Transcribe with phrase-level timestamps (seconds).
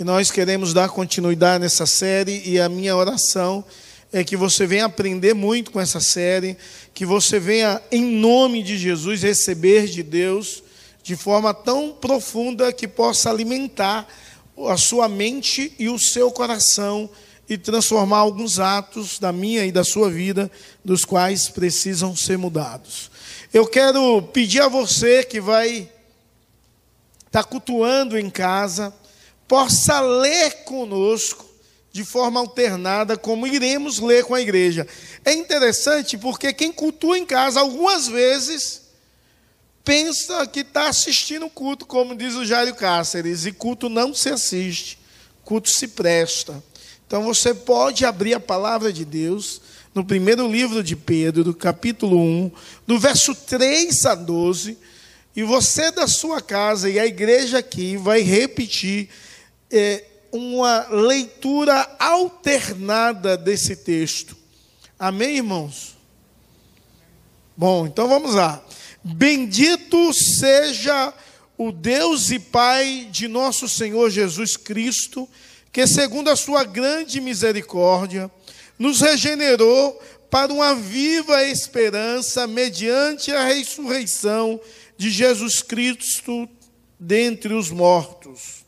[0.00, 3.62] E nós queremos dar continuidade nessa série e a minha oração
[4.10, 6.56] é que você venha aprender muito com essa série,
[6.94, 10.62] que você venha, em nome de Jesus, receber de Deus
[11.02, 14.08] de forma tão profunda que possa alimentar
[14.70, 17.10] a sua mente e o seu coração
[17.46, 20.50] e transformar alguns atos da minha e da sua vida,
[20.82, 23.10] dos quais precisam ser mudados.
[23.52, 25.90] Eu quero pedir a você que vai
[27.26, 28.94] estar cultuando em casa,
[29.50, 31.44] possa ler conosco
[31.90, 34.86] de forma alternada, como iremos ler com a igreja.
[35.24, 38.82] É interessante porque quem cultua em casa, algumas vezes,
[39.82, 44.28] pensa que está assistindo o culto, como diz o Jairo Cáceres, e culto não se
[44.28, 45.00] assiste,
[45.44, 46.62] culto se presta.
[47.04, 49.60] Então você pode abrir a palavra de Deus
[49.92, 52.52] no primeiro livro de Pedro, do capítulo 1,
[52.86, 54.78] do verso 3 a 12,
[55.34, 59.08] e você da sua casa e a igreja aqui vai repetir
[59.70, 64.36] é, uma leitura alternada desse texto.
[64.98, 65.96] Amém, irmãos?
[67.56, 68.62] Bom, então vamos lá.
[69.02, 71.12] Bendito seja
[71.56, 75.28] o Deus e Pai de nosso Senhor Jesus Cristo,
[75.72, 78.30] que, segundo a sua grande misericórdia,
[78.78, 84.60] nos regenerou para uma viva esperança mediante a ressurreição
[84.96, 86.48] de Jesus Cristo
[86.98, 88.59] dentre os mortos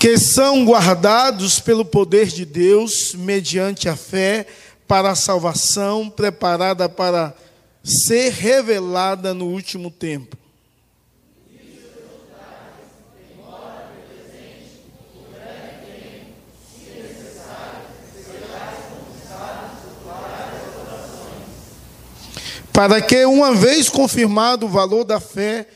[0.00, 4.46] que são guardados pelo poder de Deus, mediante a fé,
[4.88, 7.36] para a salvação preparada para
[7.84, 10.38] ser revelada no último tempo.
[22.72, 25.66] Para que, uma vez confirmado o valor da fé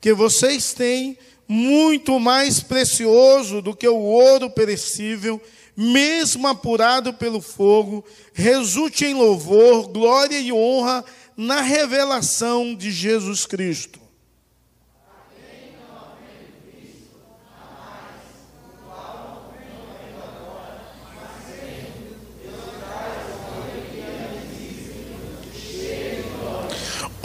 [0.00, 1.18] que vocês têm,
[1.48, 5.40] muito mais precioso do que o ouro perecível,
[5.76, 11.04] mesmo apurado pelo fogo, resulte em louvor, glória e honra
[11.36, 14.03] na revelação de Jesus Cristo.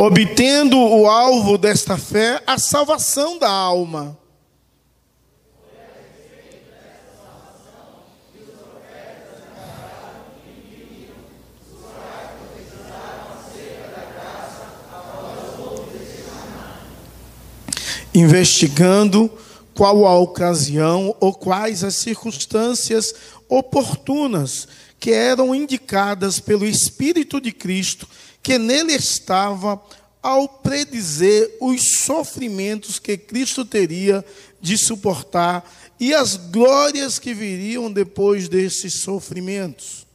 [0.02, 4.18] Obtendo o alvo desta fé, a salvação da alma.
[18.16, 19.30] Investigando
[19.74, 23.14] qual a ocasião ou quais as circunstâncias
[23.50, 24.66] oportunas
[24.98, 28.08] que eram indicadas pelo Espírito de Cristo
[28.42, 29.82] que nele estava
[30.22, 34.24] ao predizer os sofrimentos que Cristo teria
[34.62, 35.70] de suportar
[36.00, 40.09] e as glórias que viriam depois desses sofrimentos.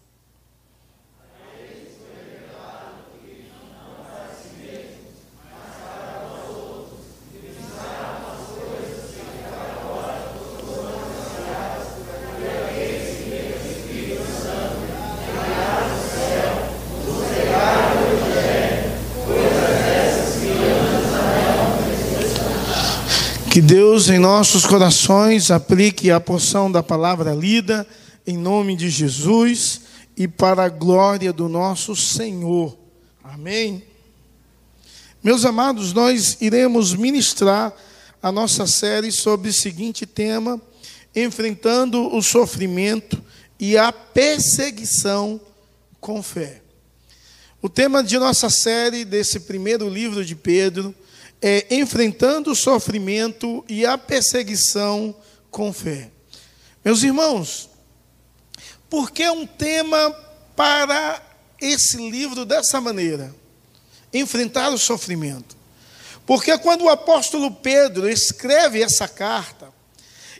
[23.54, 27.86] Que Deus em nossos corações aplique a porção da palavra lida,
[28.26, 29.82] em nome de Jesus
[30.16, 32.76] e para a glória do nosso Senhor.
[33.22, 33.84] Amém.
[35.22, 37.72] Meus amados, nós iremos ministrar
[38.20, 40.60] a nossa série sobre o seguinte tema:
[41.14, 43.22] enfrentando o sofrimento
[43.60, 45.40] e a perseguição
[46.00, 46.60] com fé.
[47.62, 50.92] O tema de nossa série, desse primeiro livro de Pedro,
[51.46, 55.14] é, enfrentando o sofrimento e a perseguição
[55.50, 56.10] com fé.
[56.82, 57.68] Meus irmãos,
[58.88, 60.10] por que um tema
[60.56, 61.20] para
[61.60, 63.34] esse livro dessa maneira?
[64.10, 65.54] Enfrentar o sofrimento.
[66.24, 69.70] Porque quando o apóstolo Pedro escreve essa carta,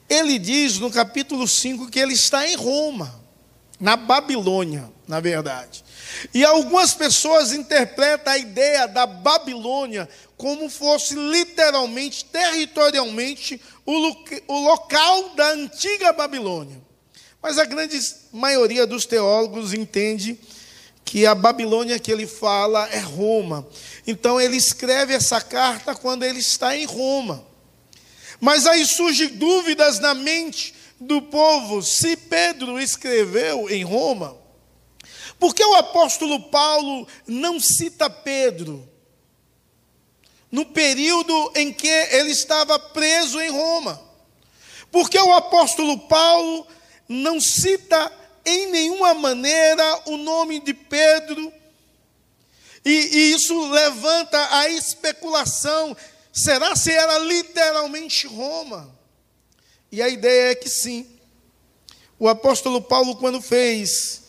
[0.09, 3.21] ele diz no capítulo 5 que ele está em Roma,
[3.79, 5.84] na Babilônia, na verdade.
[6.33, 13.93] E algumas pessoas interpretam a ideia da Babilônia como fosse literalmente, territorialmente, o,
[14.49, 16.83] o local da antiga Babilônia.
[17.41, 17.99] Mas a grande
[18.33, 20.39] maioria dos teólogos entende
[21.05, 23.67] que a Babilônia que ele fala é Roma.
[24.07, 27.47] Então ele escreve essa carta quando ele está em Roma.
[28.41, 34.44] Mas aí surgem dúvidas na mente do povo se Pedro escreveu em Roma
[35.39, 38.89] Por que o apóstolo Paulo não cita Pedro?
[40.51, 44.01] No período em que ele estava preso em Roma.
[44.91, 46.67] Por que o apóstolo Paulo
[47.09, 48.13] não cita
[48.47, 51.53] em nenhuma maneira o nome de Pedro?
[52.85, 55.97] E, e isso levanta a especulação:
[56.33, 58.95] será se era literalmente Roma?
[59.91, 61.07] E a ideia é que sim.
[62.19, 64.24] O apóstolo Paulo, quando fez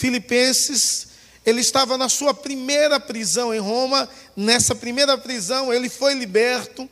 [0.00, 1.08] Filipenses,
[1.44, 4.08] ele estava na sua primeira prisão em Roma.
[4.34, 6.88] Nessa primeira prisão, ele foi liberto.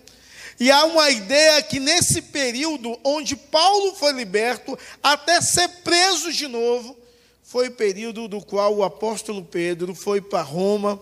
[0.60, 6.46] E há uma ideia que nesse período onde Paulo foi liberto, até ser preso de
[6.46, 6.96] novo,
[7.42, 11.00] foi o período do qual o apóstolo Pedro foi para Roma.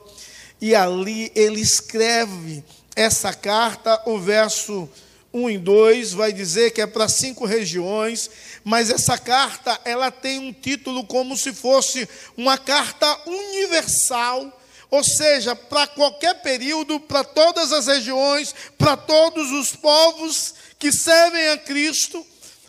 [0.60, 2.62] E ali ele escreve
[2.94, 4.88] essa carta, o verso
[5.32, 8.30] 1 e 2 vai dizer que é para cinco regiões,
[8.66, 14.60] mas essa carta ela tem um título como se fosse uma carta universal,
[14.90, 21.50] ou seja, para qualquer período, para todas as regiões, para todos os povos que servem
[21.50, 22.26] a Cristo,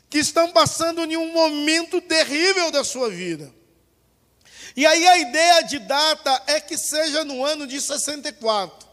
[0.08, 3.52] que estão passando em um momento terrível da sua vida.
[4.76, 8.88] E aí a ideia de data é que seja no ano de 64.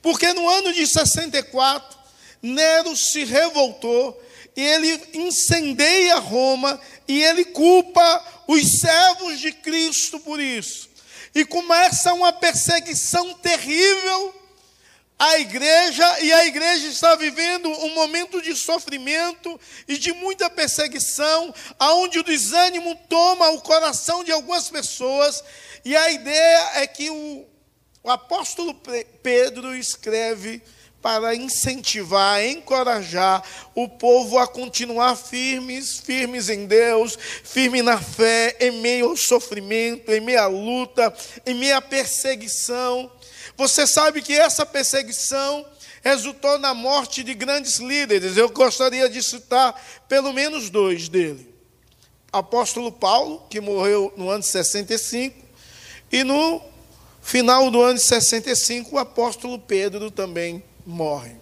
[0.00, 1.98] Porque no ano de 64
[2.40, 4.22] Nero se revoltou
[4.58, 10.90] e ele incendeia Roma e ele culpa os servos de Cristo por isso.
[11.32, 14.34] E começa uma perseguição terrível
[15.16, 21.54] à igreja, e a igreja está vivendo um momento de sofrimento e de muita perseguição,
[21.78, 25.40] aonde o desânimo toma o coração de algumas pessoas,
[25.84, 27.46] e a ideia é que o,
[28.02, 28.74] o apóstolo
[29.22, 30.60] Pedro escreve
[31.00, 33.42] para incentivar, encorajar
[33.74, 40.10] o povo a continuar firmes, firmes em Deus, firme na fé, em meio ao sofrimento,
[40.10, 41.14] em meio à luta,
[41.46, 43.10] em meio à perseguição.
[43.56, 45.64] Você sabe que essa perseguição
[46.02, 48.36] resultou na morte de grandes líderes.
[48.36, 51.48] Eu gostaria de citar pelo menos dois dele.
[52.32, 55.34] Apóstolo Paulo, que morreu no ano de 65,
[56.10, 56.60] e no
[57.22, 61.38] final do ano de 65, o apóstolo Pedro também morrem.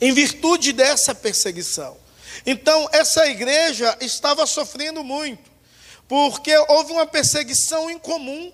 [0.00, 1.96] Em virtude dessa perseguição.
[2.44, 5.50] Então, essa igreja estava sofrendo muito,
[6.08, 8.52] porque houve uma perseguição incomum.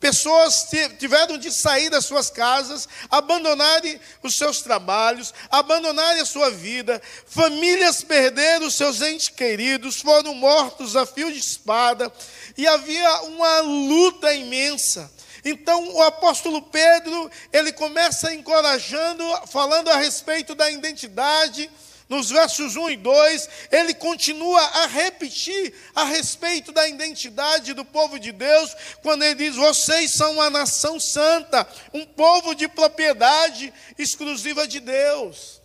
[0.00, 0.66] Pessoas
[0.98, 7.00] tiveram de sair das suas casas, abandonarem os seus trabalhos, abandonarem a sua vida.
[7.26, 12.12] Famílias perderam os seus entes queridos, foram mortos a fio de espada,
[12.56, 15.08] e havia uma luta imensa.
[15.44, 21.68] Então o apóstolo Pedro, ele começa encorajando, falando a respeito da identidade,
[22.12, 28.18] nos versos 1 e 2, ele continua a repetir a respeito da identidade do povo
[28.18, 34.68] de Deus, quando ele diz: Vocês são uma nação santa, um povo de propriedade exclusiva
[34.68, 35.62] de Deus.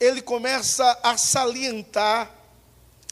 [0.00, 2.30] Ele começa a salientar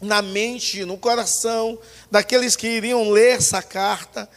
[0.02, 1.78] na mente, no coração
[2.10, 4.28] daqueles que iriam ler essa carta,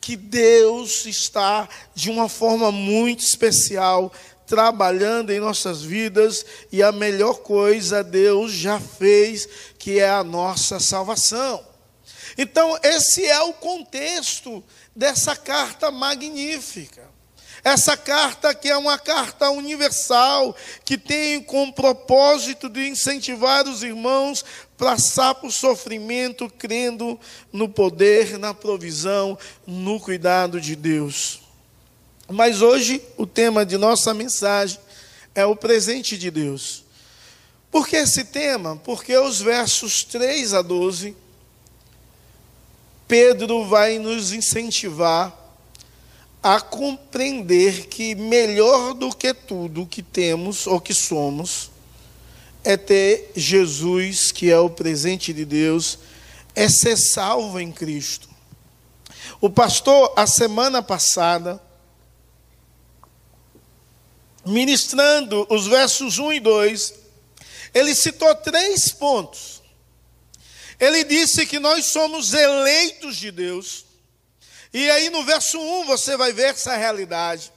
[0.00, 4.12] que Deus está de uma forma muito especial
[4.46, 9.48] trabalhando em nossas vidas e a melhor coisa Deus já fez,
[9.78, 11.64] que é a nossa salvação.
[12.36, 17.09] Então, esse é o contexto dessa carta magnífica.
[17.62, 24.44] Essa carta que é uma carta universal, que tem como propósito de incentivar os irmãos
[24.78, 27.20] passar por sofrimento, crendo
[27.52, 31.42] no poder, na provisão, no cuidado de Deus.
[32.26, 34.78] Mas hoje o tema de nossa mensagem
[35.34, 36.84] é o presente de Deus.
[37.70, 38.76] Por que esse tema?
[38.76, 41.14] Porque os versos 3 a 12,
[43.06, 45.39] Pedro vai nos incentivar
[46.42, 51.70] a compreender que melhor do que tudo que temos ou que somos
[52.64, 55.98] é ter Jesus, que é o presente de Deus,
[56.54, 58.28] é ser salvo em Cristo.
[59.40, 61.60] O pastor, a semana passada,
[64.44, 66.94] ministrando os versos 1 e 2,
[67.72, 69.62] ele citou três pontos.
[70.78, 73.84] Ele disse que nós somos eleitos de Deus.
[74.72, 77.52] E aí no verso 1 você vai ver essa realidade.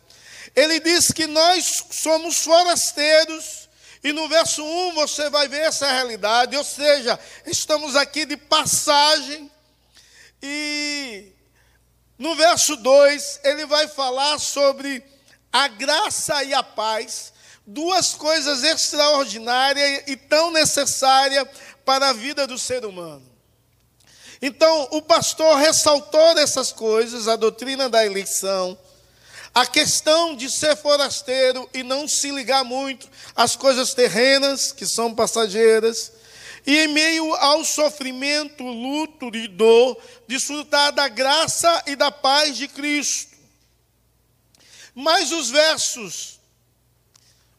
[0.56, 3.70] Ele diz que nós somos forasteiros
[4.04, 9.50] e no verso 1 você vai ver essa realidade, ou seja, estamos aqui de passagem.
[10.42, 11.32] E
[12.18, 15.04] no verso 2 ele vai falar sobre
[15.52, 17.32] a graça e a paz,
[17.66, 21.48] duas coisas extraordinárias e tão necessárias
[21.86, 23.33] para a vida do ser humano.
[24.46, 28.78] Então, o pastor ressaltou essas coisas, a doutrina da eleição,
[29.56, 35.16] a questão de ser forasteiro e não se ligar muito às coisas terrenas, que são
[35.16, 36.12] passageiras,
[36.68, 39.98] e em meio ao sofrimento, luto e dor,
[40.28, 43.38] desfrutar da graça e da paz de Cristo.
[44.94, 46.38] Mas os versos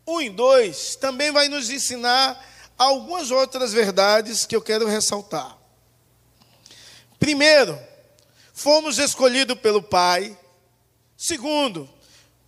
[0.07, 2.39] 1 e 2 também vai nos ensinar
[2.77, 5.64] algumas outras verdades que eu quero ressaltar.
[7.25, 7.81] Primeiro,
[8.53, 10.37] fomos escolhidos pelo Pai.
[11.17, 11.89] Segundo,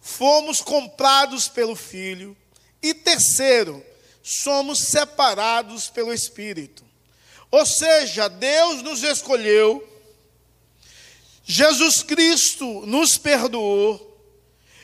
[0.03, 2.37] fomos comprados pelo Filho.
[2.83, 3.83] E terceiro,
[4.23, 6.85] somos separados pelo Espírito.
[7.51, 9.83] Ou seja, Deus nos escolheu,
[11.43, 13.99] Jesus Cristo nos perdoou,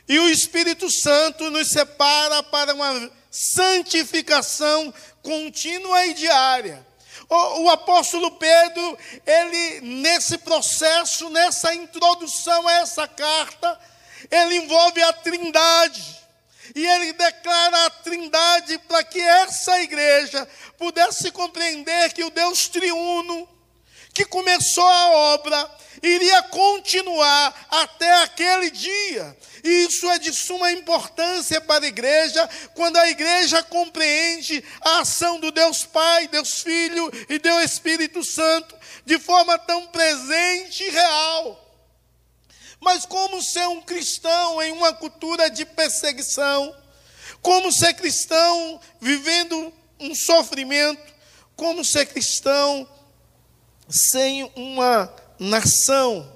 [0.08, 6.91] e o Espírito Santo nos separa para uma santificação contínua e diária.
[7.32, 13.80] O, o, apóstolo Pedro, ele nesse processo, nessa introdução a essa carta,
[14.30, 16.20] ele envolve a Trindade.
[16.74, 20.46] E ele declara a Trindade para que essa igreja
[20.76, 23.48] pudesse compreender que o Deus triuno,
[24.12, 25.70] que começou a obra,
[26.02, 29.36] iria continuar até aquele dia.
[29.64, 35.38] E isso é de suma importância para a igreja, quando a igreja compreende a ação
[35.38, 41.58] do Deus Pai, Deus Filho e Deus Espírito Santo de forma tão presente e real.
[42.80, 46.76] Mas como ser um cristão em uma cultura de perseguição?
[47.40, 51.12] Como ser cristão vivendo um sofrimento?
[51.54, 52.88] Como ser cristão
[53.88, 56.30] sem uma nação?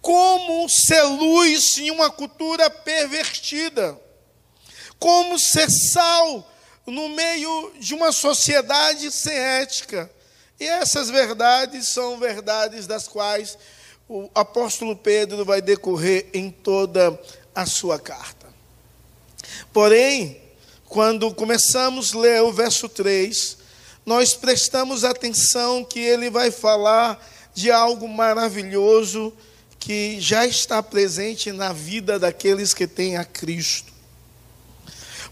[0.00, 3.98] Como ser luz em uma cultura pervertida?
[4.98, 6.50] Como ser sal
[6.86, 10.10] no meio de uma sociedade sem ética?
[10.58, 13.56] E essas verdades são verdades das quais
[14.08, 17.18] o apóstolo Pedro vai decorrer em toda
[17.54, 18.46] a sua carta.
[19.72, 20.40] Porém,
[20.86, 23.56] quando começamos a ler o verso 3,
[24.10, 27.24] nós prestamos atenção que ele vai falar
[27.54, 29.32] de algo maravilhoso
[29.78, 33.92] que já está presente na vida daqueles que têm a Cristo.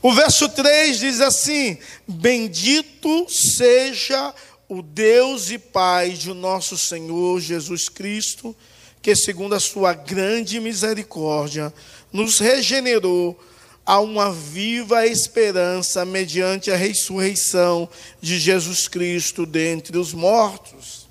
[0.00, 4.32] O verso 3 diz assim: Bendito seja
[4.68, 8.54] o Deus e Pai de nosso Senhor Jesus Cristo,
[9.02, 11.75] que, segundo a sua grande misericórdia,
[12.12, 13.37] nos regenerou
[13.88, 17.88] a uma viva esperança mediante a ressurreição
[18.21, 21.09] de Jesus Cristo dentre os mortos.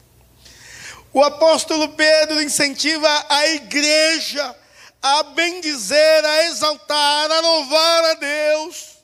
[1.12, 4.56] O apóstolo Pedro incentiva a igreja
[5.02, 8.98] a bendizer, a exaltar, a louvar a Deus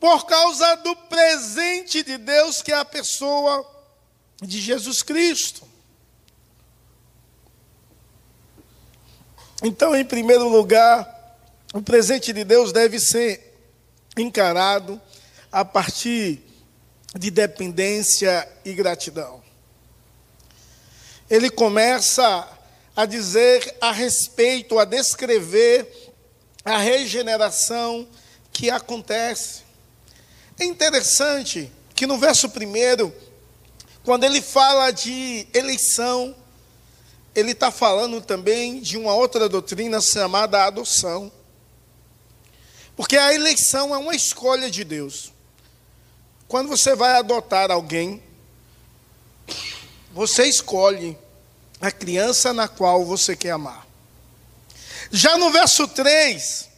[0.00, 3.64] por causa do presente de Deus que é a pessoa
[4.42, 5.62] de Jesus Cristo.
[9.62, 11.19] Então, em primeiro lugar,
[11.72, 13.54] o presente de Deus deve ser
[14.16, 15.00] encarado
[15.52, 16.42] a partir
[17.14, 19.42] de dependência e gratidão.
[21.28, 22.48] Ele começa
[22.94, 25.88] a dizer a respeito, a descrever
[26.64, 28.06] a regeneração
[28.52, 29.62] que acontece.
[30.58, 33.14] É interessante que no verso primeiro,
[34.04, 36.34] quando ele fala de eleição,
[37.34, 41.30] ele está falando também de uma outra doutrina chamada adoção.
[43.00, 45.32] Porque a eleição é uma escolha de Deus.
[46.46, 48.22] Quando você vai adotar alguém,
[50.12, 51.16] você escolhe
[51.80, 53.86] a criança na qual você quer amar.
[55.10, 56.68] Já no verso 3,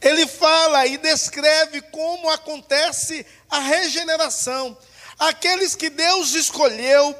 [0.00, 4.74] ele fala e descreve como acontece a regeneração.
[5.18, 7.14] Aqueles que Deus escolheu,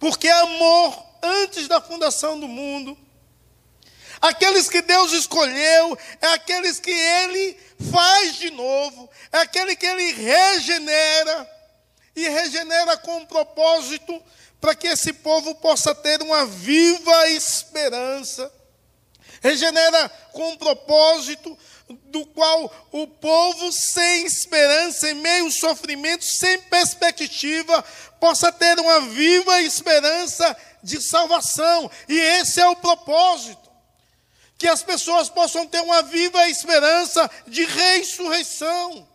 [0.00, 2.98] porque amor antes da fundação do mundo.
[4.20, 7.56] Aqueles que Deus escolheu, é aqueles que Ele
[7.92, 11.56] faz de novo, é aquele que Ele regenera,
[12.14, 14.22] e regenera com um propósito
[14.60, 18.50] para que esse povo possa ter uma viva esperança.
[19.42, 21.56] Regenera com um propósito
[21.88, 27.84] do qual o povo sem esperança, em meio ao sofrimento, sem perspectiva,
[28.18, 31.90] possa ter uma viva esperança de salvação.
[32.08, 33.65] E esse é o propósito.
[34.58, 39.06] Que as pessoas possam ter uma viva esperança de ressurreição.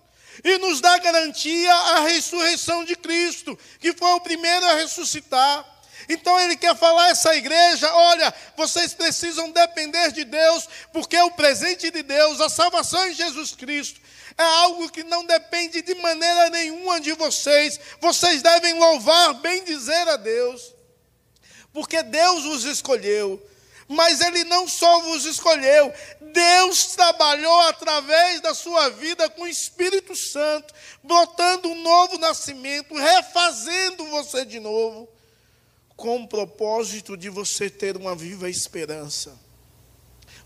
[0.43, 5.65] E nos dá garantia a ressurreição de Cristo, que foi o primeiro a ressuscitar.
[6.09, 11.31] Então ele quer falar a essa igreja: olha, vocês precisam depender de Deus, porque o
[11.31, 13.99] presente de Deus, a salvação em Jesus Cristo,
[14.37, 17.79] é algo que não depende de maneira nenhuma de vocês.
[17.99, 20.73] Vocês devem louvar, bem dizer a Deus,
[21.73, 23.41] porque Deus os escolheu.
[23.91, 30.15] Mas Ele não só vos escolheu, Deus trabalhou através da sua vida com o Espírito
[30.15, 35.09] Santo, brotando um novo nascimento, refazendo você de novo,
[35.97, 39.37] com o propósito de você ter uma viva esperança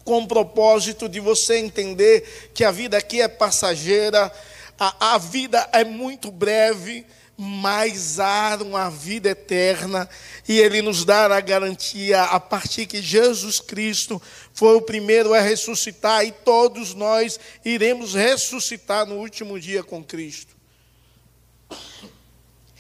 [0.03, 4.31] com o propósito de você entender que a vida aqui é passageira,
[4.79, 7.03] a, a vida é muito breve,
[7.37, 10.09] mas há uma vida eterna,
[10.47, 14.21] e Ele nos dá a garantia, a partir que Jesus Cristo
[14.53, 20.55] foi o primeiro a ressuscitar, e todos nós iremos ressuscitar no último dia com Cristo.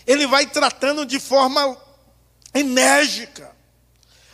[0.07, 1.77] Ele vai tratando de forma
[2.53, 3.53] enérgica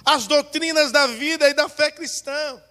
[0.05, 2.61] as doutrinas da vida e da fé cristã.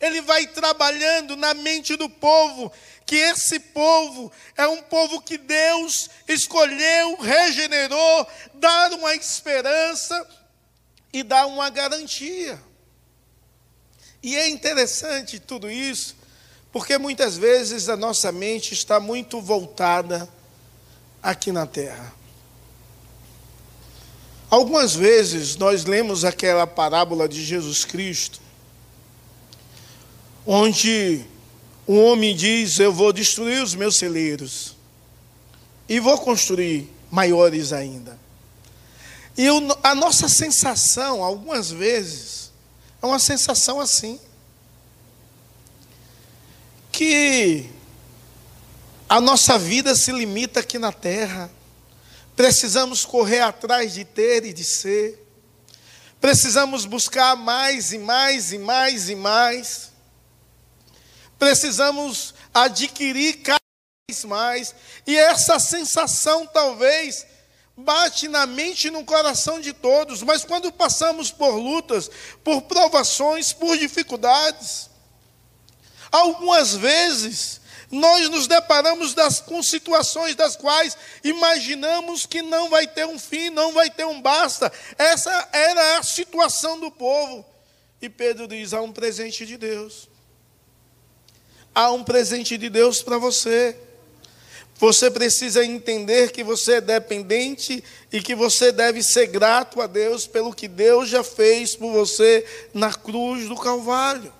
[0.00, 2.70] Ele vai trabalhando na mente do povo,
[3.06, 10.26] que esse povo é um povo que Deus escolheu, regenerou, dar uma esperança
[11.12, 12.60] e dar uma garantia.
[14.20, 16.16] E é interessante tudo isso,
[16.72, 20.28] porque muitas vezes a nossa mente está muito voltada
[21.22, 22.12] aqui na terra.
[24.50, 28.40] Algumas vezes nós lemos aquela parábola de Jesus Cristo,
[30.44, 31.24] onde
[31.86, 34.76] um homem diz: Eu vou destruir os meus celeiros
[35.88, 38.18] e vou construir maiores ainda.
[39.36, 42.50] E eu, a nossa sensação, algumas vezes,
[43.00, 44.18] é uma sensação assim:
[46.90, 47.68] que
[49.08, 51.50] a nossa vida se limita aqui na terra,
[52.34, 55.24] precisamos correr atrás de ter e de ser,
[56.20, 59.95] precisamos buscar mais e mais e mais e mais
[61.38, 63.60] precisamos adquirir cada
[64.08, 64.74] vez mais,
[65.06, 67.26] e essa sensação talvez
[67.76, 72.10] bate na mente e no coração de todos, mas quando passamos por lutas,
[72.42, 74.88] por provações, por dificuldades,
[76.10, 77.60] algumas vezes
[77.90, 83.50] nós nos deparamos das, com situações das quais imaginamos que não vai ter um fim,
[83.50, 84.72] não vai ter um basta.
[84.98, 87.44] Essa era a situação do povo.
[88.02, 90.08] E Pedro diz: há um presente de Deus
[91.76, 93.76] há um presente de Deus para você.
[94.78, 100.26] Você precisa entender que você é dependente e que você deve ser grato a Deus
[100.26, 104.32] pelo que Deus já fez por você na cruz do Calvário.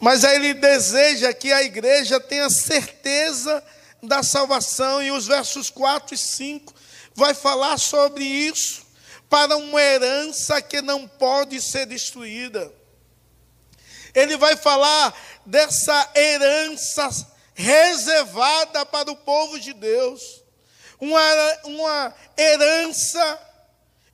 [0.00, 3.62] Mas aí ele deseja que a igreja tenha certeza
[4.02, 6.72] da salvação, e os versos 4 e 5
[7.16, 8.86] vai falar sobre isso,
[9.28, 12.72] para uma herança que não pode ser destruída.
[14.14, 17.08] Ele vai falar dessa herança
[17.54, 20.44] reservada para o povo de Deus,
[21.00, 21.20] uma,
[21.64, 23.40] uma herança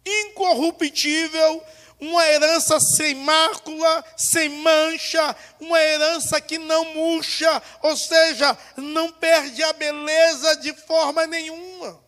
[0.05, 1.63] incorruptível,
[2.01, 9.63] uma herança sem mácula, sem mancha, uma herança que não murcha, ou seja, não perde
[9.63, 12.03] a beleza de forma nenhuma.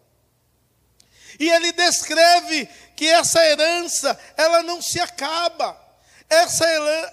[1.39, 5.86] E ele descreve que essa herança, ela não se acaba
[6.29, 6.65] essa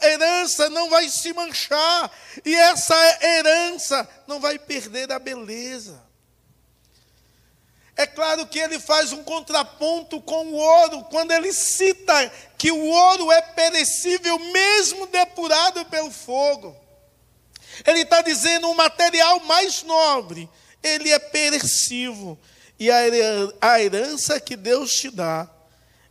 [0.02, 2.12] herança não vai se manchar,
[2.43, 6.02] e essa herança não vai perder a beleza.
[7.95, 12.86] É claro que ele faz um contraponto com o ouro, quando ele cita que o
[12.86, 16.76] ouro é perecível, mesmo depurado pelo fogo.
[17.86, 20.49] Ele está dizendo o material mais nobre,
[20.82, 22.38] ele é perecível.
[22.80, 25.47] E a herança que Deus te dá,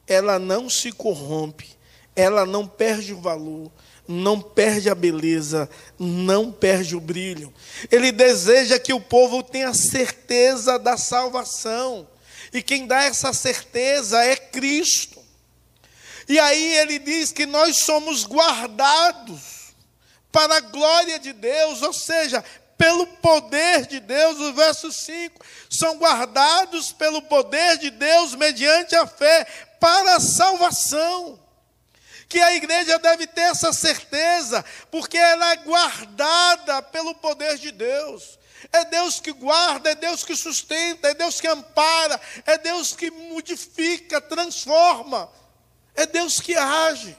[0.06, 1.76] ela não se corrompe,
[2.14, 3.70] ela não perde o valor,
[4.06, 7.52] não perde a beleza, não perde o brilho.
[7.90, 12.06] Ele deseja que o povo tenha certeza da salvação.
[12.52, 15.20] E quem dá essa certeza é Cristo.
[16.28, 19.74] E aí ele diz que nós somos guardados
[20.30, 22.44] para a glória de Deus, ou seja,
[22.76, 29.06] pelo poder de Deus, o verso 5, são guardados pelo poder de Deus mediante a
[29.06, 29.46] fé
[29.78, 31.41] para a salvação
[32.32, 38.38] que a igreja deve ter essa certeza, porque ela é guardada pelo poder de Deus.
[38.72, 43.10] É Deus que guarda, é Deus que sustenta, é Deus que ampara, é Deus que
[43.10, 45.28] modifica, transforma,
[45.94, 47.14] é Deus que age.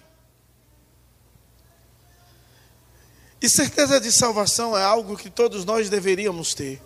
[3.40, 6.82] E certeza de salvação é algo que todos nós deveríamos ter.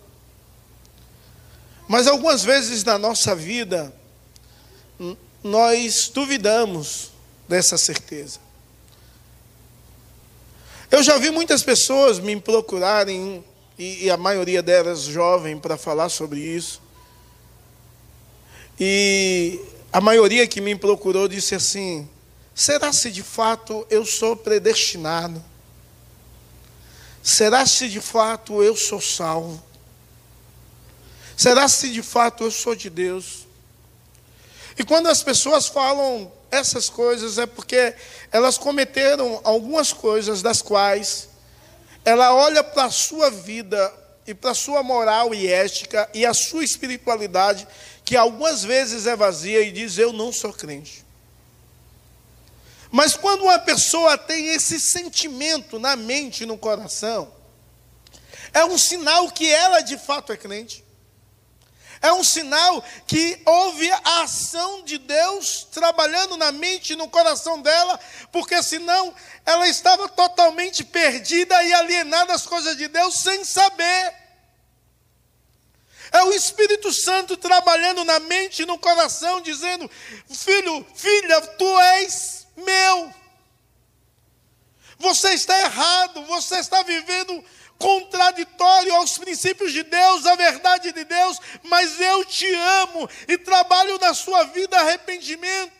[1.88, 3.90] Mas algumas vezes na nossa vida,
[5.42, 7.16] nós duvidamos
[7.48, 8.38] dessa certeza.
[10.90, 13.44] Eu já vi muitas pessoas me procurarem,
[13.78, 16.80] e, a maioria delas jovem, para falar sobre isso.
[18.78, 19.60] E
[19.92, 22.08] a maioria que me procurou disse assim:
[22.54, 25.42] será se de fato eu sou predestinado?
[27.22, 29.62] Será se de fato eu sou salvo?
[31.36, 33.46] Será se de fato eu sou de Deus?
[34.78, 37.94] E quando as pessoas falam essas coisas é porque
[38.32, 41.28] elas cometeram algumas coisas das quais
[42.04, 43.92] ela olha para a sua vida
[44.26, 47.66] e para a sua moral e ética e a sua espiritualidade,
[48.04, 51.04] que algumas vezes é vazia e diz: Eu não sou crente.
[52.90, 57.30] Mas quando uma pessoa tem esse sentimento na mente e no coração,
[58.54, 60.84] é um sinal que ela de fato é crente.
[62.00, 67.60] É um sinal que houve a ação de Deus trabalhando na mente e no coração
[67.60, 67.98] dela,
[68.30, 74.14] porque senão ela estava totalmente perdida e alienada às coisas de Deus sem saber.
[76.12, 79.90] É o Espírito Santo trabalhando na mente e no coração, dizendo:
[80.30, 83.12] Filho, filha, tu és meu.
[84.98, 87.44] Você está errado, você está vivendo
[87.78, 93.98] contraditório aos princípios de Deus, à verdade de Deus, mas eu te amo e trabalho
[93.98, 95.78] na sua vida arrependimento.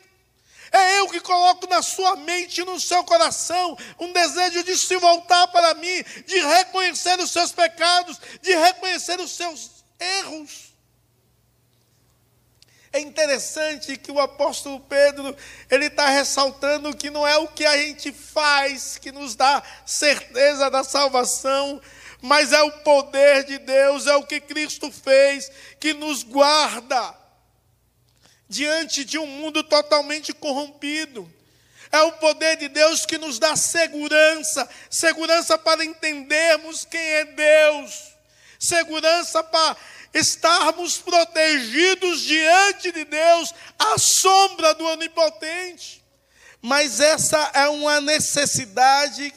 [0.71, 5.47] É eu que coloco na sua mente no seu coração um desejo de se voltar
[5.49, 10.68] para mim, de reconhecer os seus pecados, de reconhecer os seus erros.
[12.99, 15.37] É interessante que o apóstolo Pedro
[15.71, 20.69] ele está ressaltando que não é o que a gente faz que nos dá certeza
[20.69, 21.81] da salvação,
[22.21, 27.15] mas é o poder de Deus, é o que Cristo fez que nos guarda
[28.49, 31.33] diante de um mundo totalmente corrompido.
[31.93, 38.18] É o poder de Deus que nos dá segurança, segurança para entendermos quem é Deus,
[38.59, 39.77] segurança para
[40.13, 46.05] estarmos protegidos diante de Deus, à sombra do Onipotente.
[46.61, 49.33] Mas essa é uma necessidade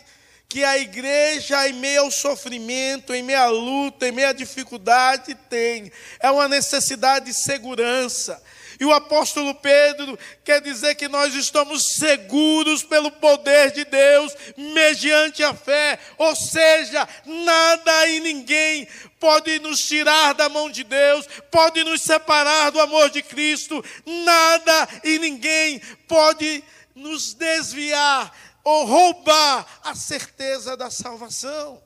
[0.49, 5.33] que a igreja, em meio ao sofrimento, em meio à luta, em meio à dificuldade,
[5.49, 5.89] tem.
[6.19, 8.41] É uma necessidade de segurança.
[8.77, 15.43] E o apóstolo Pedro quer dizer que nós estamos seguros pelo poder de Deus, mediante
[15.43, 15.99] a fé.
[16.17, 18.87] Ou seja, nada e ninguém
[19.21, 23.85] pode nos tirar da mão de Deus, pode nos separar do amor de Cristo.
[24.03, 26.63] Nada e ninguém pode
[26.95, 31.79] nos desviar ou roubar a certeza da salvação.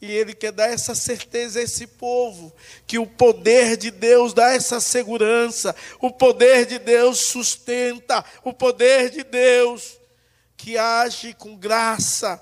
[0.00, 2.54] E Ele quer dar essa certeza a esse povo,
[2.86, 9.10] que o poder de Deus dá essa segurança, o poder de Deus sustenta, o poder
[9.10, 9.98] de Deus
[10.56, 12.40] que age com graça,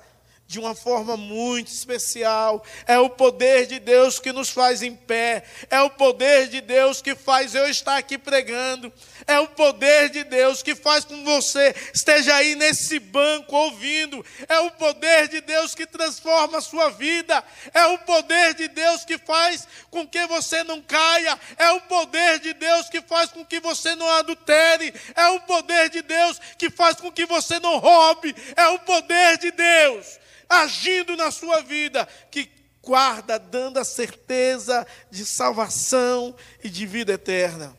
[0.51, 2.65] de uma forma muito especial.
[2.85, 5.45] É o poder de Deus que nos faz em pé.
[5.71, 8.93] É o poder de Deus que faz eu estar aqui pregando.
[9.29, 14.27] É o poder de Deus que faz com você esteja aí nesse banco ouvindo.
[14.49, 17.45] É o poder de Deus que transforma a sua vida.
[17.73, 21.39] É o poder de Deus que faz com que você não caia.
[21.57, 24.93] É o poder de Deus que faz com que você não adultere.
[25.15, 28.35] É o poder de Deus que faz com que você não roube.
[28.57, 30.19] É o poder de Deus
[30.51, 32.51] agindo na sua vida, que
[32.83, 37.77] guarda, dando a certeza de salvação e de vida eterna.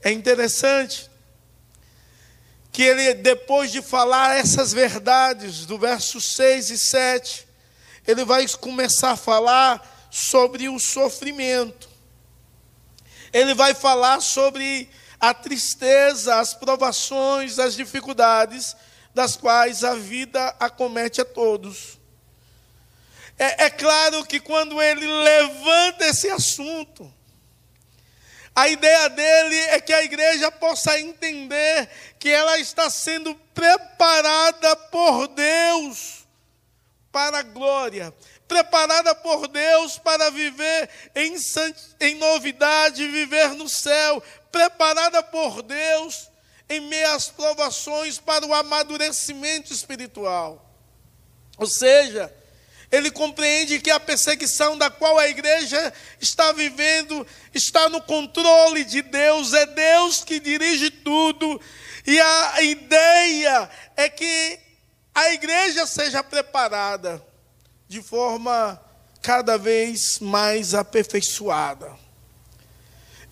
[0.00, 1.10] É interessante
[2.70, 7.48] que ele, depois de falar essas verdades, do verso 6 e 7,
[8.06, 11.88] ele vai começar a falar sobre o sofrimento.
[13.32, 18.76] Ele vai falar sobre a tristeza, as provações, as dificuldades
[19.14, 21.98] das quais a vida acomete a todos.
[23.38, 27.12] É, é claro que quando ele levanta esse assunto,
[28.54, 35.28] a ideia dele é que a igreja possa entender que ela está sendo preparada por
[35.28, 36.26] Deus
[37.10, 38.14] para a glória,
[38.46, 41.34] preparada por Deus para viver em,
[42.00, 46.30] em novidade, viver no céu, preparada por Deus
[46.70, 50.64] em meio às provações para o amadurecimento espiritual.
[51.58, 52.32] Ou seja,
[52.92, 59.02] ele compreende que a perseguição da qual a igreja está vivendo está no controle de
[59.02, 61.60] Deus, é Deus que dirige tudo,
[62.06, 64.58] e a ideia é que
[65.12, 67.24] a igreja seja preparada
[67.88, 68.80] de forma
[69.20, 71.99] cada vez mais aperfeiçoada.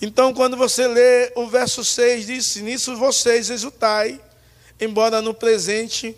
[0.00, 4.20] Então, quando você lê o verso 6, diz: Nisso vocês exultai,
[4.80, 6.16] embora no presente,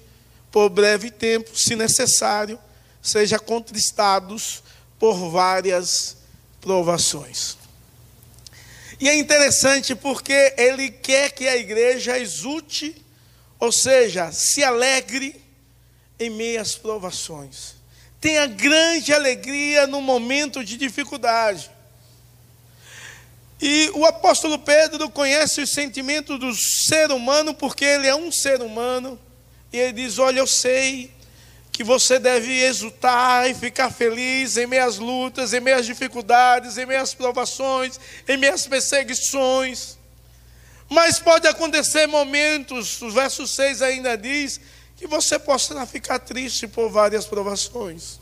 [0.51, 2.59] por breve tempo, se necessário,
[3.01, 4.63] seja contristados
[4.99, 6.17] por várias
[6.61, 7.57] provações.
[9.01, 12.95] E é interessante porque ele quer que a igreja exulte,
[13.59, 15.41] ou seja, se alegre
[16.19, 17.77] em meio às provações.
[18.21, 21.71] Tenha grande alegria no momento de dificuldade.
[23.61, 28.63] E o apóstolo Pedro conhece os sentimentos do ser humano, porque ele é um ser
[28.63, 29.21] humano.
[29.73, 31.13] E ele diz: Olha, eu sei
[31.71, 36.79] que você deve exultar e ficar feliz em meio às lutas, em meio às dificuldades,
[36.79, 39.99] em meio às provações, em meio às perseguições.
[40.89, 44.61] Mas pode acontecer momentos, o verso 6 ainda diz,
[44.97, 48.21] que você possa ficar triste por várias provações.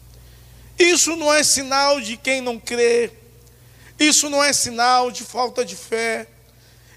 [0.78, 3.10] Isso não é sinal de quem não crê,
[3.98, 6.28] isso não é sinal de falta de fé.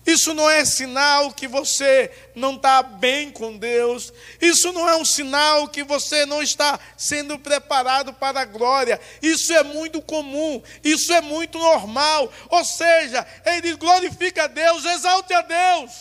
[0.05, 4.11] Isso não é sinal que você não está bem com Deus.
[4.41, 8.99] Isso não é um sinal que você não está sendo preparado para a glória.
[9.21, 10.61] Isso é muito comum.
[10.83, 12.31] Isso é muito normal.
[12.49, 15.91] Ou seja, ele glorifica a Deus, exalte a Deus.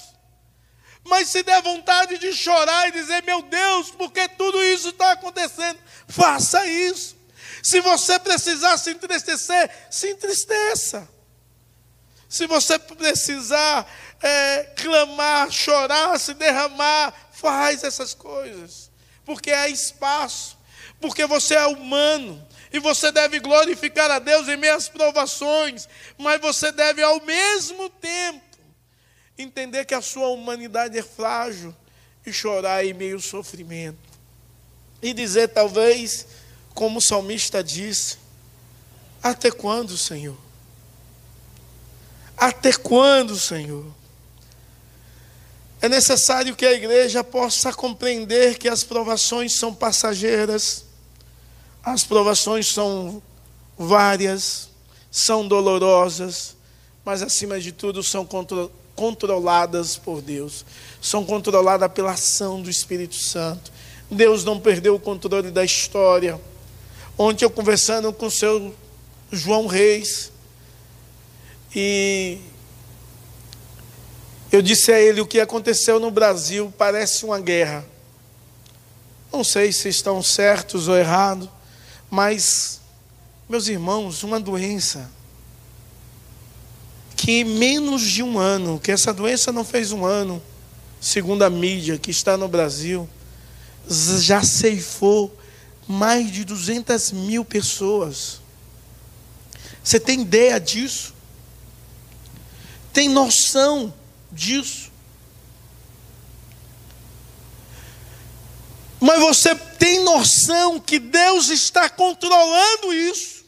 [1.04, 5.78] Mas se der vontade de chorar e dizer, meu Deus, porque tudo isso está acontecendo,
[6.08, 7.19] faça isso.
[7.62, 11.08] Se você precisar se entristecer, se entristeça.
[12.28, 13.90] Se você precisar
[14.22, 18.90] é, clamar, chorar, se derramar, faz essas coisas.
[19.24, 20.56] Porque há espaço.
[21.00, 22.46] Porque você é humano.
[22.72, 25.88] E você deve glorificar a Deus em meias provações.
[26.16, 28.40] Mas você deve, ao mesmo tempo,
[29.36, 31.74] entender que a sua humanidade é frágil
[32.24, 33.98] e chorar em meio ao sofrimento.
[35.02, 36.26] E dizer, talvez,
[36.74, 38.18] como o salmista disse:
[39.22, 40.36] Até quando, Senhor?
[42.36, 43.84] Até quando, Senhor?
[45.82, 50.84] É necessário que a igreja possa compreender que as provações são passageiras,
[51.82, 53.22] as provações são
[53.78, 54.68] várias,
[55.10, 56.54] são dolorosas,
[57.02, 60.66] mas acima de tudo são contro controladas por Deus,
[61.00, 63.72] são controladas pela ação do Espírito Santo.
[64.10, 66.38] Deus não perdeu o controle da história.
[67.22, 68.74] Ontem eu conversando com o seu
[69.30, 70.32] João Reis,
[71.76, 72.38] e
[74.50, 77.84] eu disse a ele: o que aconteceu no Brasil parece uma guerra.
[79.30, 81.46] Não sei se estão certos ou errados,
[82.08, 82.80] mas,
[83.46, 85.10] meus irmãos, uma doença
[87.14, 90.42] que menos de um ano, que essa doença não fez um ano,
[90.98, 93.06] segundo a mídia que está no Brasil,
[93.86, 95.38] já ceifou
[95.90, 98.40] mais de 200 mil pessoas.
[99.82, 101.14] Você tem ideia disso?
[102.92, 103.94] tem noção
[104.30, 104.90] disso.
[109.00, 113.46] Mas você tem noção que Deus está controlando isso,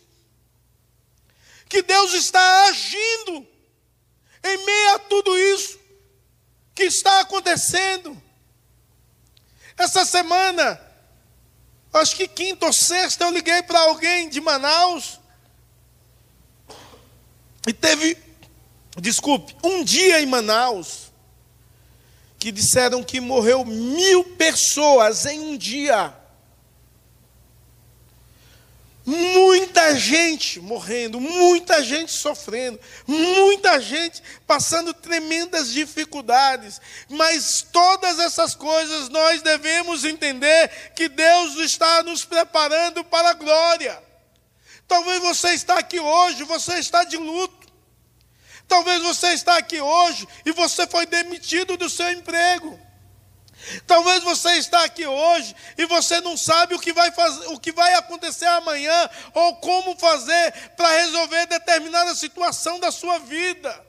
[1.69, 3.47] que Deus está agindo
[4.45, 5.79] em meio a tudo isso
[6.75, 8.21] que está acontecendo.
[9.77, 10.81] Essa semana,
[11.93, 15.21] acho que quinta ou sexta, eu liguei para alguém de Manaus
[17.67, 18.17] e teve
[19.01, 21.13] desculpe, um dia em Manaus,
[22.39, 26.13] que disseram que morreu mil pessoas em um dia.
[29.05, 39.09] Muita gente morrendo, muita gente sofrendo, muita gente passando tremendas dificuldades, mas todas essas coisas
[39.09, 44.01] nós devemos entender que Deus está nos preparando para a glória.
[44.87, 47.63] Talvez você está aqui hoje, você está de luto,
[48.73, 52.81] Talvez você está aqui hoje e você foi demitido do seu emprego.
[53.87, 57.73] Talvez você está aqui hoje e você não sabe o que vai fazer, o que
[57.73, 63.87] vai acontecer amanhã ou como fazer para resolver determinada situação da sua vida.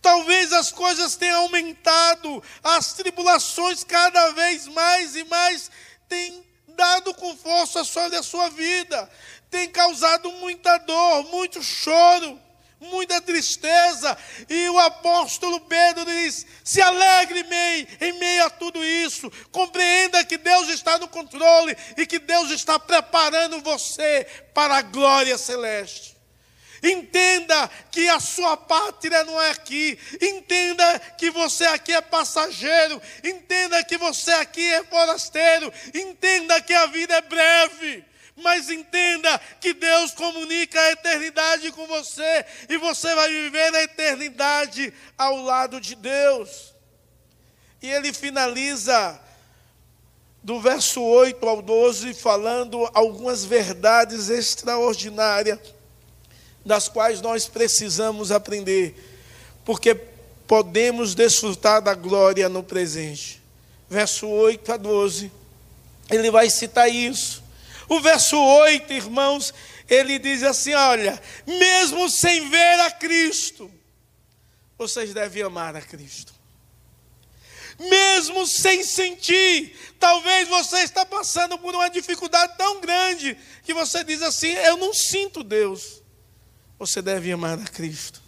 [0.00, 5.70] Talvez as coisas tenham aumentado, as tribulações cada vez mais e mais
[6.08, 9.10] têm dado com força sobre a sua vida,
[9.50, 12.40] tem causado muita dor, muito choro
[12.80, 14.16] muita tristeza.
[14.48, 17.44] E o apóstolo Pedro diz: se alegre
[18.00, 19.30] em meio a tudo isso.
[19.50, 25.36] Compreenda que Deus está no controle e que Deus está preparando você para a glória
[25.36, 26.18] celeste.
[26.82, 29.98] Entenda que a sua pátria não é aqui.
[30.20, 33.02] Entenda que você aqui é passageiro.
[33.24, 35.72] Entenda que você aqui é forasteiro.
[35.92, 38.04] Entenda que a vida é breve.
[38.42, 44.92] Mas entenda que Deus comunica a eternidade com você e você vai viver a eternidade
[45.16, 46.72] ao lado de Deus.
[47.82, 49.20] E ele finaliza
[50.42, 55.58] do verso 8 ao 12 falando algumas verdades extraordinárias
[56.64, 58.94] das quais nós precisamos aprender,
[59.64, 59.94] porque
[60.46, 63.42] podemos desfrutar da glória no presente.
[63.88, 65.32] Verso 8 a 12,
[66.10, 67.42] ele vai citar isso.
[67.88, 69.54] O verso 8, irmãos,
[69.88, 73.70] ele diz assim: Olha, mesmo sem ver a Cristo,
[74.76, 76.34] vocês devem amar a Cristo.
[77.78, 84.20] Mesmo sem sentir, talvez você está passando por uma dificuldade tão grande que você diz
[84.20, 86.02] assim: Eu não sinto Deus.
[86.78, 88.27] Você deve amar a Cristo.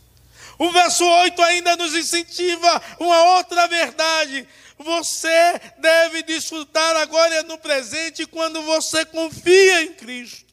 [0.61, 4.47] O verso 8 ainda nos incentiva uma outra verdade.
[4.77, 10.53] Você deve desfrutar agora no presente quando você confia em Cristo.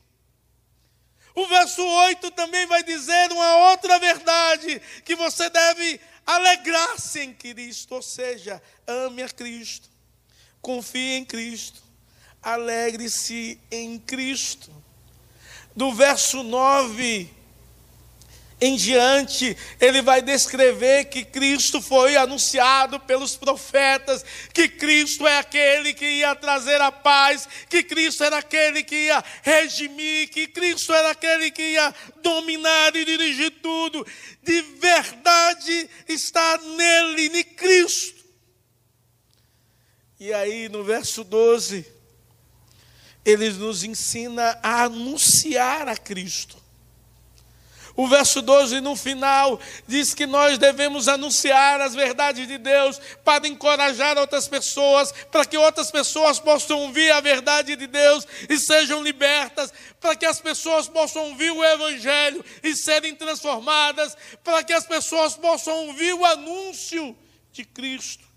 [1.35, 7.95] O verso 8 também vai dizer uma outra verdade: que você deve alegrar-se em Cristo,
[7.95, 9.89] ou seja, ame a Cristo,
[10.61, 11.83] confie em Cristo,
[12.41, 14.71] alegre-se em Cristo.
[15.75, 17.35] Do verso 9
[18.59, 25.93] em diante, ele vai descrever que Cristo foi anunciado pelos profetas, que Cristo é aquele
[25.93, 31.11] que ia trazer a paz, que Cristo era aquele que ia redimir, que Cristo era
[31.11, 31.93] aquele que ia
[32.23, 34.05] dominar e dirigir tudo.
[34.41, 38.25] De verdade está nele, em Cristo.
[40.19, 41.85] E aí no verso 12,
[43.23, 46.66] ele nos ensina a anunciar a Cristo.
[47.97, 53.47] O verso 12, no final, diz que nós devemos anunciar as verdades de Deus para
[53.47, 59.01] encorajar outras pessoas, para que outras pessoas possam ouvir a verdade de Deus e sejam
[59.01, 64.85] libertas, para que as pessoas possam ouvir o Evangelho e serem transformadas, para que as
[64.85, 67.17] pessoas possam ouvir o anúncio
[67.51, 68.27] de Cristo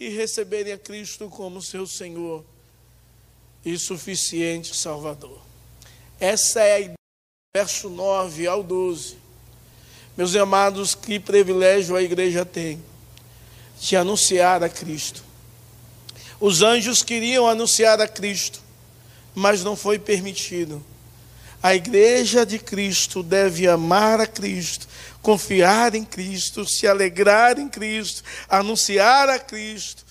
[0.00, 2.46] e receberem a Cristo como seu Senhor
[3.62, 5.38] e suficiente Salvador.
[6.18, 7.01] Essa é a ideia
[7.54, 9.18] verso 9 ao 12.
[10.16, 12.82] Meus amados, que privilégio a igreja tem
[13.78, 15.22] de anunciar a Cristo.
[16.40, 18.62] Os anjos queriam anunciar a Cristo,
[19.34, 20.82] mas não foi permitido.
[21.62, 24.88] A igreja de Cristo deve amar a Cristo,
[25.20, 30.06] confiar em Cristo, se alegrar em Cristo, anunciar a Cristo,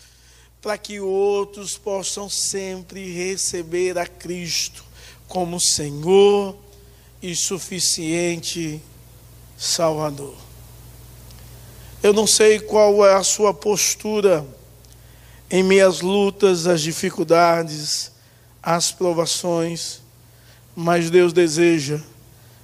[0.61, 4.85] para que outros possam sempre receber a Cristo
[5.27, 6.55] como Senhor
[7.21, 8.81] e suficiente
[9.57, 10.35] Salvador.
[12.01, 14.45] Eu não sei qual é a sua postura
[15.49, 18.11] em meias lutas, as dificuldades,
[18.63, 20.01] as provações,
[20.75, 21.99] mas Deus deseja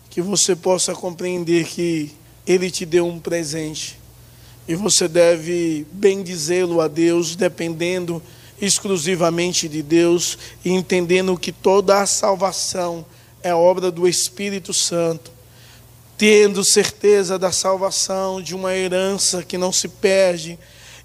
[0.10, 2.16] que você possa compreender que
[2.46, 4.00] Ele te deu um presente
[4.68, 8.22] e você deve bendizê-lo a Deus, dependendo
[8.60, 13.06] exclusivamente de Deus e entendendo que toda a salvação
[13.44, 15.32] é obra do Espírito Santo,
[16.18, 20.58] tendo certeza da salvação, de uma herança que não se perde,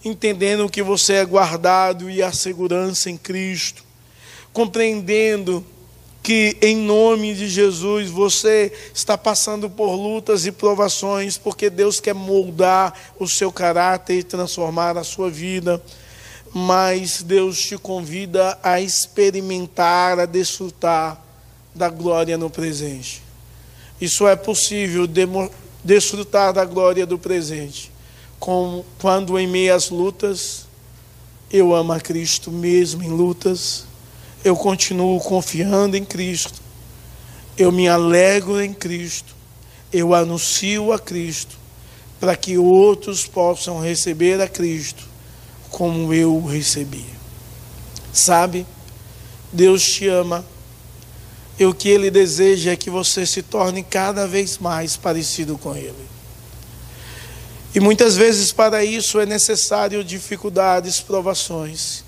[0.05, 3.85] entendendo que você é guardado e a segurança em Cristo,
[4.53, 5.65] compreendendo
[6.23, 12.15] que em nome de Jesus você está passando por lutas e provações, porque Deus quer
[12.15, 15.83] moldar o seu caráter e transformar a sua vida.
[16.55, 21.21] Mas Deus te convida a experimentar, a desfrutar
[21.75, 23.23] da glória no presente.
[24.01, 25.09] Isso é possível
[25.85, 27.91] desfrutar da glória do presente,
[28.39, 30.67] quando em meias lutas
[31.51, 33.85] eu amo a Cristo mesmo em lutas,
[34.45, 36.61] eu continuo confiando em Cristo,
[37.57, 39.35] eu me alegro em Cristo,
[39.93, 41.57] eu anuncio a Cristo,
[42.19, 45.05] para que outros possam receber a Cristo
[45.71, 47.05] como eu o recebi.
[48.13, 48.67] Sabe,
[49.53, 50.45] Deus te ama
[51.59, 55.77] e o que Ele deseja é que você se torne cada vez mais parecido com
[55.77, 56.13] Ele.
[57.75, 62.05] E muitas vezes para isso é necessário dificuldades, provações,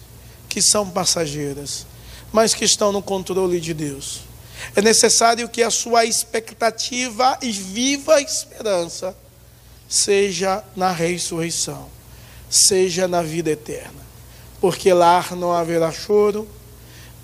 [0.48, 1.86] que são passageiras,
[2.32, 4.20] mas que estão no controle de Deus.
[4.76, 9.16] É necessário que a sua expectativa e viva esperança
[9.88, 11.88] seja na ressurreição,
[12.50, 14.04] seja na vida eterna.
[14.60, 16.48] Porque lá não haverá choro,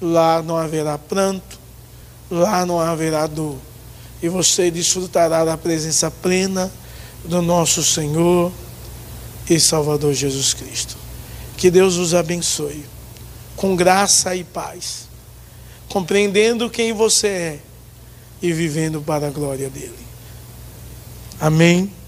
[0.00, 1.59] lá não haverá pranto,
[2.30, 3.56] lá não haverá dor.
[4.22, 6.70] E você desfrutará da presença plena
[7.24, 8.52] do nosso Senhor
[9.48, 10.96] e Salvador Jesus Cristo.
[11.56, 12.84] Que Deus os abençoe,
[13.56, 15.08] com graça e paz,
[15.88, 17.58] compreendendo quem você é,
[18.40, 19.98] e vivendo para a glória dele.
[21.38, 21.99] Amém.